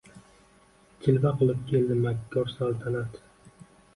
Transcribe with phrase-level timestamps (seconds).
[1.07, 3.23] Jilva qilib keldi makkor saltanat